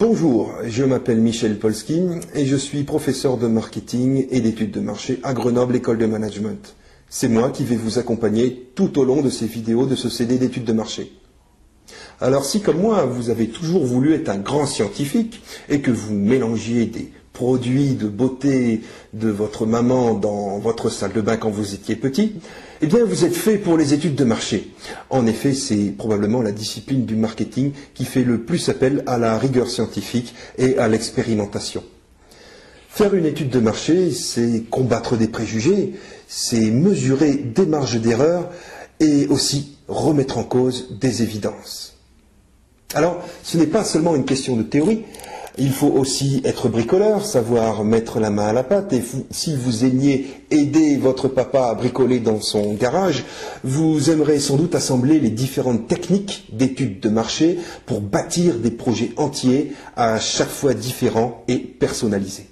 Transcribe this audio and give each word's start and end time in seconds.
Bonjour, 0.00 0.52
je 0.64 0.84
m'appelle 0.84 1.18
Michel 1.18 1.58
Polski 1.58 2.00
et 2.32 2.46
je 2.46 2.54
suis 2.54 2.84
professeur 2.84 3.36
de 3.36 3.48
marketing 3.48 4.28
et 4.30 4.40
d'études 4.40 4.70
de 4.70 4.78
marché 4.78 5.18
à 5.24 5.34
Grenoble 5.34 5.74
École 5.74 5.98
de 5.98 6.06
Management. 6.06 6.76
C'est 7.08 7.26
moi 7.26 7.50
qui 7.50 7.64
vais 7.64 7.74
vous 7.74 7.98
accompagner 7.98 8.70
tout 8.76 8.96
au 9.00 9.04
long 9.04 9.22
de 9.22 9.28
ces 9.28 9.46
vidéos 9.46 9.86
de 9.86 9.96
ce 9.96 10.08
CD 10.08 10.38
d'études 10.38 10.62
de 10.62 10.72
marché. 10.72 11.10
Alors 12.20 12.44
si 12.44 12.60
comme 12.60 12.80
moi 12.80 13.06
vous 13.06 13.30
avez 13.30 13.48
toujours 13.48 13.84
voulu 13.84 14.14
être 14.14 14.28
un 14.28 14.38
grand 14.38 14.66
scientifique 14.66 15.42
et 15.68 15.80
que 15.80 15.90
vous 15.90 16.14
mélangiez 16.14 16.86
des 16.86 17.10
produits 17.32 17.94
de 17.94 18.06
beauté 18.06 18.82
de 19.14 19.30
votre 19.30 19.66
maman 19.66 20.14
dans 20.14 20.60
votre 20.60 20.90
salle 20.90 21.12
de 21.12 21.20
bain 21.20 21.36
quand 21.36 21.50
vous 21.50 21.74
étiez 21.74 21.96
petit, 21.96 22.34
eh 22.80 22.86
bien 22.86 23.04
vous 23.04 23.24
êtes 23.24 23.34
fait 23.34 23.58
pour 23.58 23.76
les 23.76 23.94
études 23.94 24.14
de 24.14 24.24
marché. 24.24 24.70
En 25.10 25.26
effet, 25.26 25.52
c'est 25.54 25.92
probablement 25.96 26.42
la 26.42 26.52
discipline 26.52 27.04
du 27.04 27.16
marketing 27.16 27.72
qui 27.94 28.04
fait 28.04 28.24
le 28.24 28.42
plus 28.42 28.68
appel 28.68 29.02
à 29.06 29.18
la 29.18 29.38
rigueur 29.38 29.68
scientifique 29.68 30.34
et 30.58 30.78
à 30.78 30.88
l'expérimentation. 30.88 31.82
Faire 32.88 33.14
une 33.14 33.26
étude 33.26 33.50
de 33.50 33.60
marché, 33.60 34.10
c'est 34.12 34.64
combattre 34.70 35.16
des 35.16 35.28
préjugés, 35.28 35.94
c'est 36.26 36.70
mesurer 36.70 37.34
des 37.34 37.66
marges 37.66 38.00
d'erreur 38.00 38.50
et 39.00 39.26
aussi 39.26 39.76
remettre 39.88 40.38
en 40.38 40.44
cause 40.44 40.96
des 41.00 41.22
évidences. 41.22 41.94
Alors, 42.94 43.22
ce 43.42 43.58
n'est 43.58 43.66
pas 43.66 43.84
seulement 43.84 44.16
une 44.16 44.24
question 44.24 44.56
de 44.56 44.62
théorie, 44.62 45.04
il 45.58 45.70
faut 45.72 45.88
aussi 45.88 46.40
être 46.44 46.68
bricoleur, 46.68 47.24
savoir 47.24 47.84
mettre 47.84 48.20
la 48.20 48.30
main 48.30 48.46
à 48.48 48.52
la 48.52 48.62
pâte. 48.62 48.92
Et 48.92 49.02
si 49.30 49.56
vous 49.56 49.84
aimiez 49.84 50.26
aider 50.50 50.96
votre 50.96 51.28
papa 51.28 51.66
à 51.66 51.74
bricoler 51.74 52.20
dans 52.20 52.40
son 52.40 52.74
garage, 52.74 53.24
vous 53.64 54.10
aimerez 54.10 54.38
sans 54.38 54.56
doute 54.56 54.74
assembler 54.74 55.18
les 55.20 55.30
différentes 55.30 55.88
techniques 55.88 56.46
d'études 56.52 57.00
de 57.00 57.08
marché 57.08 57.58
pour 57.86 58.00
bâtir 58.00 58.54
des 58.58 58.70
projets 58.70 59.12
entiers 59.16 59.72
à 59.96 60.18
chaque 60.20 60.48
fois 60.48 60.74
différents 60.74 61.42
et 61.48 61.58
personnalisés. 61.58 62.46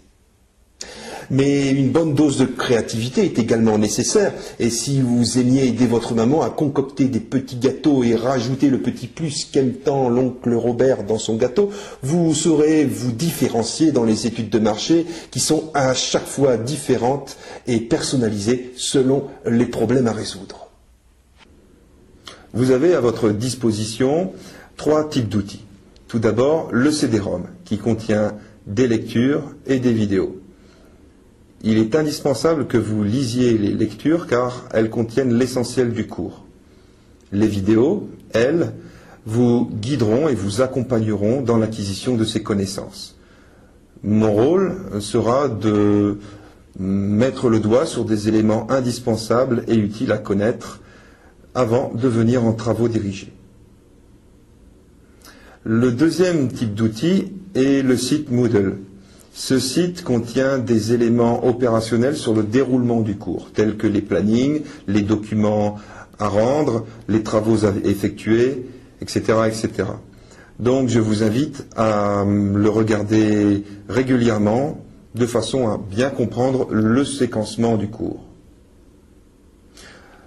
Mais 1.30 1.70
une 1.70 1.90
bonne 1.90 2.14
dose 2.14 2.38
de 2.38 2.44
créativité 2.44 3.24
est 3.24 3.38
également 3.38 3.78
nécessaire. 3.78 4.32
Et 4.58 4.70
si 4.70 5.00
vous 5.00 5.38
aimiez 5.38 5.66
aider 5.66 5.86
votre 5.86 6.14
maman 6.14 6.42
à 6.42 6.50
concocter 6.50 7.06
des 7.06 7.20
petits 7.20 7.56
gâteaux 7.56 8.04
et 8.04 8.14
rajouter 8.14 8.70
le 8.70 8.80
petit 8.80 9.06
plus 9.06 9.44
qu'aime 9.44 9.72
tant 9.72 10.08
l'oncle 10.08 10.54
Robert 10.54 11.04
dans 11.04 11.18
son 11.18 11.36
gâteau, 11.36 11.70
vous 12.02 12.34
saurez 12.34 12.84
vous 12.84 13.12
différencier 13.12 13.92
dans 13.92 14.04
les 14.04 14.26
études 14.26 14.50
de 14.50 14.58
marché 14.58 15.06
qui 15.30 15.40
sont 15.40 15.70
à 15.74 15.94
chaque 15.94 16.26
fois 16.26 16.56
différentes 16.56 17.36
et 17.66 17.80
personnalisées 17.80 18.72
selon 18.76 19.24
les 19.46 19.66
problèmes 19.66 20.06
à 20.06 20.12
résoudre. 20.12 20.68
Vous 22.54 22.70
avez 22.70 22.94
à 22.94 23.00
votre 23.00 23.30
disposition 23.30 24.32
trois 24.76 25.08
types 25.08 25.28
d'outils. 25.28 25.64
Tout 26.08 26.18
d'abord, 26.18 26.68
le 26.70 26.90
CD-ROM, 26.90 27.44
qui 27.64 27.78
contient 27.78 28.34
des 28.66 28.86
lectures 28.86 29.42
et 29.66 29.78
des 29.78 29.92
vidéos 29.92 30.40
il 31.62 31.78
est 31.78 31.94
indispensable 31.94 32.66
que 32.66 32.76
vous 32.76 33.02
lisiez 33.02 33.56
les 33.58 33.72
lectures 33.72 34.26
car 34.26 34.64
elles 34.72 34.90
contiennent 34.90 35.34
l'essentiel 35.34 35.92
du 35.92 36.06
cours. 36.06 36.44
Les 37.32 37.46
vidéos, 37.48 38.08
elles, 38.32 38.72
vous 39.26 39.68
guideront 39.80 40.28
et 40.28 40.34
vous 40.34 40.60
accompagneront 40.60 41.42
dans 41.42 41.58
l'acquisition 41.58 42.16
de 42.16 42.24
ces 42.24 42.42
connaissances. 42.42 43.16
Mon 44.04 44.32
rôle 44.32 44.76
sera 45.00 45.48
de 45.48 46.18
mettre 46.78 47.48
le 47.48 47.58
doigt 47.58 47.86
sur 47.86 48.04
des 48.04 48.28
éléments 48.28 48.70
indispensables 48.70 49.64
et 49.66 49.74
utiles 49.74 50.12
à 50.12 50.18
connaître 50.18 50.80
avant 51.54 51.92
de 51.94 52.06
venir 52.06 52.44
en 52.44 52.52
travaux 52.52 52.88
dirigés. 52.88 53.32
Le 55.64 55.90
deuxième 55.90 56.52
type 56.52 56.74
d'outil 56.74 57.32
est 57.56 57.82
le 57.82 57.96
site 57.96 58.30
Moodle. 58.30 58.76
Ce 59.38 59.58
site 59.58 60.02
contient 60.02 60.56
des 60.56 60.94
éléments 60.94 61.46
opérationnels 61.46 62.16
sur 62.16 62.32
le 62.32 62.42
déroulement 62.42 63.02
du 63.02 63.16
cours, 63.16 63.50
tels 63.52 63.76
que 63.76 63.86
les 63.86 64.00
plannings, 64.00 64.62
les 64.88 65.02
documents 65.02 65.76
à 66.18 66.28
rendre, 66.28 66.86
les 67.06 67.22
travaux 67.22 67.66
à 67.66 67.72
effectuer, 67.84 68.66
etc.. 69.02 69.34
Donc 70.58 70.88
je 70.88 71.00
vous 71.00 71.22
invite 71.22 71.66
à 71.76 72.24
le 72.26 72.70
regarder 72.70 73.62
régulièrement 73.90 74.82
de 75.14 75.26
façon 75.26 75.68
à 75.68 75.76
bien 75.78 76.08
comprendre 76.08 76.68
le 76.70 77.04
séquencement 77.04 77.76
du 77.76 77.88
cours. 77.88 78.24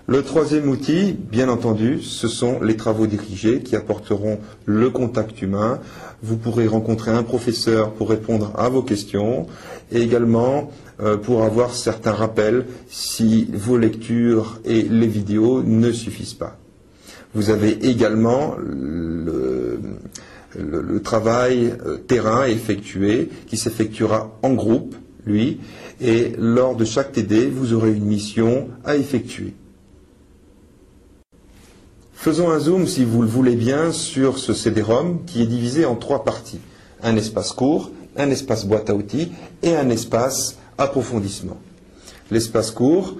Le 0.09 0.23
troisième 0.23 0.67
outil, 0.69 1.13
bien 1.13 1.49
entendu, 1.49 2.01
ce 2.01 2.27
sont 2.27 2.61
les 2.61 2.75
travaux 2.75 3.05
dirigés 3.05 3.61
qui 3.61 3.75
apporteront 3.75 4.39
le 4.65 4.89
contact 4.89 5.39
humain. 5.43 5.79
Vous 6.23 6.35
pourrez 6.35 6.65
rencontrer 6.65 7.11
un 7.11 7.21
professeur 7.21 7.91
pour 7.91 8.09
répondre 8.09 8.51
à 8.57 8.69
vos 8.69 8.81
questions 8.81 9.45
et 9.91 10.01
également 10.01 10.71
euh, 10.99 11.15
pour 11.17 11.43
avoir 11.43 11.75
certains 11.75 12.13
rappels 12.13 12.65
si 12.87 13.49
vos 13.53 13.77
lectures 13.77 14.59
et 14.65 14.81
les 14.81 15.05
vidéos 15.05 15.61
ne 15.61 15.91
suffisent 15.91 16.33
pas. 16.33 16.57
Vous 17.35 17.51
avez 17.51 17.87
également 17.87 18.55
le, 18.57 19.79
travail 21.03 21.75
euh, 21.85 21.97
terrain 21.97 22.45
effectué 22.45 23.29
qui 23.45 23.57
s'effectuera 23.57 24.35
en 24.41 24.55
groupe, 24.55 24.95
lui, 25.27 25.59
et 26.01 26.33
lors 26.39 26.75
de 26.75 26.83
chaque 26.83 27.11
TD, 27.11 27.45
vous 27.45 27.73
aurez 27.73 27.91
une 27.91 28.05
mission 28.05 28.69
à 28.83 28.95
effectuer. 28.95 29.53
Faisons 32.21 32.49
un 32.49 32.59
zoom, 32.59 32.85
si 32.85 33.05
vous 33.05 33.21
le 33.21 33.29
voulez 33.29 33.55
bien, 33.55 33.93
sur 33.93 34.39
ce 34.39 34.53
CD-ROM 34.53 35.19
qui 35.25 35.41
est 35.41 35.45
divisé 35.45 35.85
en 35.85 35.95
trois 35.95 36.25
parties. 36.25 36.59
Un 37.01 37.15
espace 37.15 37.53
court, 37.53 37.91
un 38.17 38.29
espace 38.29 38.65
boîte 38.65 38.89
à 38.89 38.93
outils 38.93 39.31
et 39.63 39.73
un 39.77 39.89
espace 39.89 40.57
approfondissement. 40.77 41.55
L'espace 42.29 42.71
court 42.71 43.15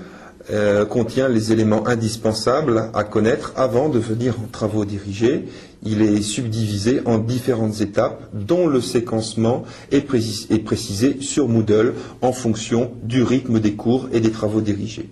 euh, 0.51 0.83
contient 0.85 1.29
les 1.29 1.53
éléments 1.53 1.87
indispensables 1.87 2.89
à 2.93 3.05
connaître 3.05 3.53
avant 3.55 3.87
de 3.87 3.99
venir 3.99 4.35
en 4.37 4.47
travaux 4.51 4.83
dirigés. 4.83 5.45
Il 5.81 6.01
est 6.01 6.21
subdivisé 6.21 6.99
en 7.05 7.19
différentes 7.19 7.79
étapes 7.79 8.27
dont 8.33 8.67
le 8.67 8.81
séquencement 8.81 9.63
est 9.93 10.01
précisé 10.01 11.21
sur 11.21 11.47
Moodle 11.47 11.93
en 12.21 12.33
fonction 12.33 12.91
du 13.03 13.23
rythme 13.23 13.61
des 13.61 13.75
cours 13.75 14.09
et 14.11 14.19
des 14.19 14.31
travaux 14.31 14.59
dirigés. 14.59 15.09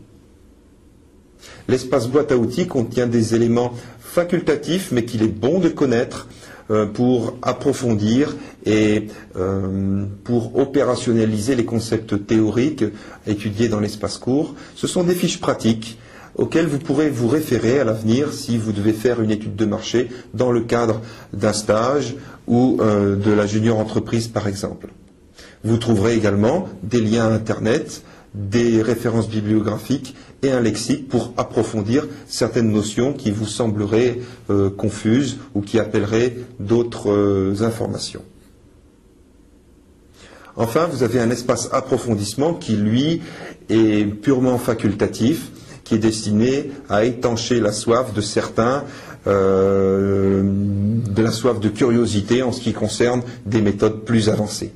L'espace 1.68 2.08
boîte 2.08 2.32
à 2.32 2.38
outils 2.38 2.68
contient 2.68 3.08
des 3.08 3.36
éléments 3.36 3.74
facultatifs, 4.00 4.92
mais 4.92 5.06
qu'il 5.06 5.22
est 5.24 5.28
bon 5.28 5.60
de 5.60 5.70
connaître 5.70 6.28
euh, 6.70 6.86
pour 6.86 7.38
approfondir 7.42 8.36
et 8.66 9.08
euh, 9.38 10.06
pour 10.24 10.58
opérationnaliser 10.58 11.56
les 11.56 11.66
concepts 11.66 12.26
théoriques 12.26 12.84
étudiés 13.26 13.70
dans 13.70 13.80
l'espace 13.80 14.18
court. 14.18 14.56
Ce 14.76 14.88
sont 14.88 15.04
des 15.04 15.14
fiches 15.14 15.40
pratiques 15.40 15.98
auxquelles 16.36 16.68
vous 16.68 16.80
pourrez 16.80 17.10
vous 17.10 17.28
référer 17.28 17.80
à 17.80 17.84
l'avenir 17.84 18.34
si 18.34 18.58
vous 18.58 18.72
devez 18.72 18.94
faire 18.94 19.22
une 19.22 19.32
étude 19.32 19.56
de 19.56 19.66
marché 19.66 20.10
dans 20.34 20.52
le 20.52 20.62
cadre 20.62 21.02
d'un 21.34 21.54
stage 21.54 22.16
ou 22.48 22.78
euh, 22.82 23.16
de 23.16 23.32
la 23.32 23.46
junior 23.46 23.80
entreprise 23.80 24.28
par 24.28 24.48
exemple. 24.48 24.88
Vous 25.64 25.78
trouverez 25.78 26.16
également 26.16 26.70
des 26.84 27.02
liens 27.02 27.32
Internet 27.32 28.04
des 28.34 28.82
références 28.82 29.30
bibliographiques 29.30 30.16
et 30.44 30.52
un 30.52 30.60
lexique 30.60 31.08
pour 31.08 31.34
approfondir 31.38 32.08
certaines 32.28 32.72
notions 32.72 33.14
qui 33.14 33.32
vous 33.32 33.46
sembleraient 33.46 34.20
euh, 34.50 34.70
confuses 34.70 35.38
ou 35.56 35.62
qui 35.62 35.80
appelleraient 35.80 36.36
d'autres 36.60 37.12
euh, 37.12 37.64
informations. 37.64 38.24
Enfin, 40.56 40.88
vous 40.92 41.04
avez 41.04 41.20
un 41.20 41.30
espace 41.30 41.70
approfondissement 41.72 42.54
qui, 42.54 42.76
lui, 42.76 43.22
est 43.70 44.06
purement 44.06 44.58
facultatif, 44.58 45.52
qui 45.84 45.96
est 45.96 46.00
destiné 46.00 46.72
à 46.90 47.06
étancher 47.06 47.60
la 47.60 47.72
soif 47.72 48.12
de 48.14 48.22
certains, 48.22 48.84
euh, 49.28 50.42
de 50.44 51.22
la 51.22 51.32
soif 51.32 51.60
de 51.60 51.70
curiosité 51.70 52.42
en 52.42 52.52
ce 52.52 52.62
qui 52.62 52.74
concerne 52.74 53.22
des 53.46 53.62
méthodes 53.62 54.04
plus 54.04 54.30
avancées. 54.30 54.72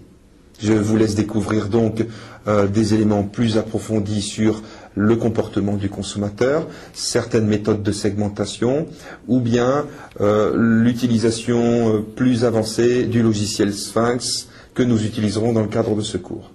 Je 0.62 0.74
vous 0.74 0.96
laisse 0.96 1.16
découvrir 1.16 1.70
donc 1.70 2.06
euh, 2.48 2.68
des 2.68 2.94
éléments 2.94 3.24
plus 3.24 3.58
approfondis 3.58 4.22
sur 4.22 4.62
le 4.96 5.16
comportement 5.16 5.76
du 5.76 5.90
consommateur, 5.90 6.68
certaines 6.94 7.48
méthodes 7.48 7.82
de 7.82 7.92
segmentation, 7.92 8.88
ou 9.28 9.40
bien 9.40 9.86
euh, 10.20 10.54
l'utilisation 10.56 11.96
euh, 11.96 12.00
plus 12.00 12.46
avancée 12.46 13.06
du 13.06 13.24
logiciel 13.24 13.74
Sphinx 13.74 14.50
que 14.74 14.84
nous 14.84 15.04
utiliserons 15.06 15.54
dans 15.54 15.62
le 15.62 15.68
cadre 15.68 15.96
de 15.96 16.02
ce 16.02 16.18
cours. 16.18 16.52